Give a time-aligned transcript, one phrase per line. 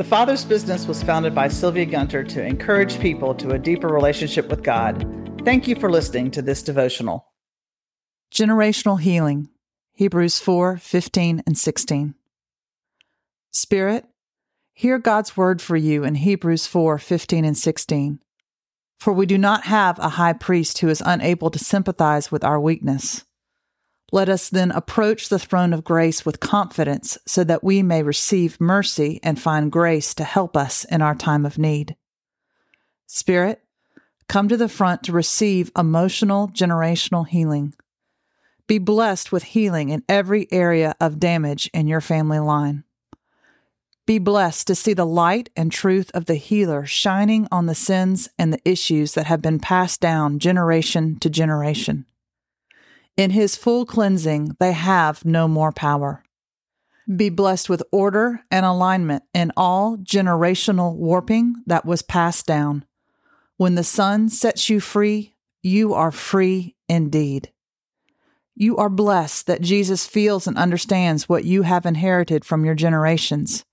[0.00, 4.48] The Father's Business was founded by Sylvia Gunter to encourage people to a deeper relationship
[4.48, 5.06] with God.
[5.44, 7.26] Thank you for listening to this devotional.
[8.34, 9.50] Generational Healing,
[9.92, 12.14] Hebrews 4 15 and 16.
[13.50, 14.06] Spirit,
[14.72, 18.20] hear God's word for you in Hebrews 4 15 and 16.
[18.98, 22.58] For we do not have a high priest who is unable to sympathize with our
[22.58, 23.26] weakness
[24.12, 28.60] let us then approach the throne of grace with confidence so that we may receive
[28.60, 31.96] mercy and find grace to help us in our time of need.
[33.06, 33.62] Spirit,
[34.28, 37.74] come to the front to receive emotional generational healing.
[38.66, 42.84] Be blessed with healing in every area of damage in your family line.
[44.06, 48.28] Be blessed to see the light and truth of the healer shining on the sins
[48.38, 52.06] and the issues that have been passed down generation to generation.
[53.20, 56.24] In his full cleansing, they have no more power.
[57.14, 62.86] Be blessed with order and alignment in all generational warping that was passed down.
[63.58, 67.52] When the Son sets you free, you are free indeed.
[68.54, 73.66] You are blessed that Jesus feels and understands what you have inherited from your generations.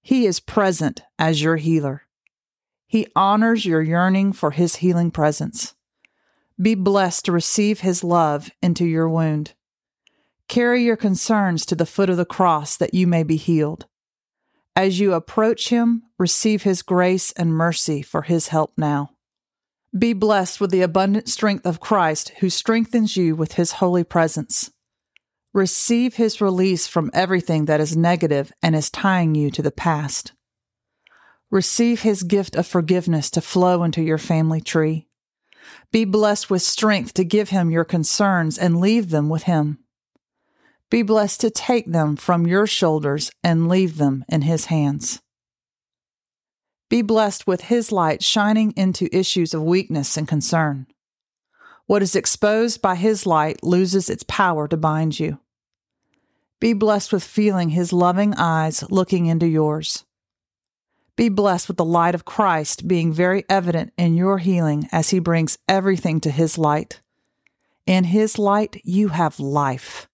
[0.00, 2.02] He is present as your healer.
[2.86, 5.74] He honors your yearning for his healing presence.
[6.60, 9.52] Be blessed to receive his love into your wound.
[10.48, 13.86] Carry your concerns to the foot of the cross that you may be healed.
[14.74, 19.10] As you approach him, receive his grace and mercy for his help now.
[19.96, 24.70] Be blessed with the abundant strength of Christ who strengthens you with his holy presence.
[25.52, 30.32] Receive his release from everything that is negative and is tying you to the past.
[31.50, 35.05] Receive his gift of forgiveness to flow into your family tree.
[35.92, 39.78] Be blessed with strength to give him your concerns and leave them with him.
[40.90, 45.20] Be blessed to take them from your shoulders and leave them in his hands.
[46.88, 50.86] Be blessed with his light shining into issues of weakness and concern.
[51.86, 55.40] What is exposed by his light loses its power to bind you.
[56.60, 60.05] Be blessed with feeling his loving eyes looking into yours.
[61.16, 65.18] Be blessed with the light of Christ being very evident in your healing as He
[65.18, 67.00] brings everything to His light.
[67.86, 70.08] In His light, you have life.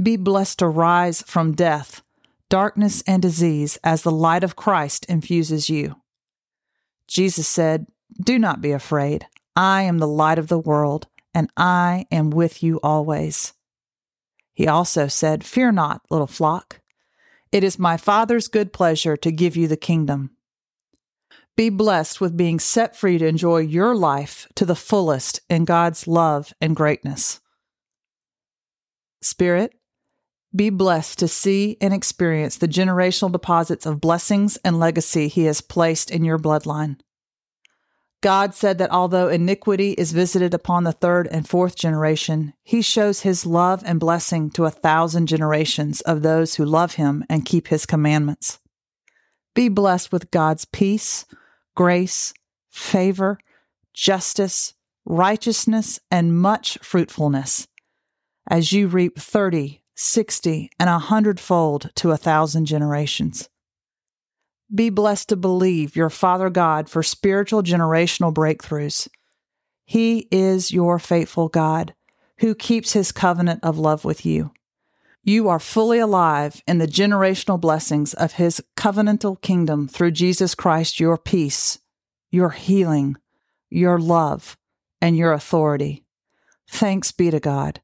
[0.00, 2.02] Be blessed to rise from death,
[2.48, 5.96] darkness, and disease as the light of Christ infuses you.
[7.06, 7.86] Jesus said,
[8.20, 9.26] Do not be afraid.
[9.54, 13.54] I am the light of the world, and I am with you always.
[14.52, 16.80] He also said, Fear not, little flock.
[17.50, 20.30] It is my Father's good pleasure to give you the kingdom.
[21.56, 26.06] Be blessed with being set free to enjoy your life to the fullest in God's
[26.06, 27.40] love and greatness.
[29.22, 29.74] Spirit,
[30.54, 35.60] be blessed to see and experience the generational deposits of blessings and legacy He has
[35.60, 36.98] placed in your bloodline.
[38.20, 43.20] God said that although iniquity is visited upon the third and fourth generation, he shows
[43.20, 47.68] his love and blessing to a thousand generations of those who love him and keep
[47.68, 48.58] his commandments.
[49.54, 51.26] Be blessed with God's peace,
[51.76, 52.34] grace,
[52.70, 53.38] favor,
[53.94, 54.74] justice,
[55.04, 57.68] righteousness, and much fruitfulness
[58.50, 63.48] as you reap thirty, sixty, and a hundredfold to a thousand generations.
[64.74, 69.08] Be blessed to believe your Father God for spiritual generational breakthroughs.
[69.84, 71.94] He is your faithful God
[72.40, 74.52] who keeps his covenant of love with you.
[75.22, 81.00] You are fully alive in the generational blessings of his covenantal kingdom through Jesus Christ,
[81.00, 81.78] your peace,
[82.30, 83.16] your healing,
[83.70, 84.56] your love,
[85.00, 86.04] and your authority.
[86.68, 87.80] Thanks be to God.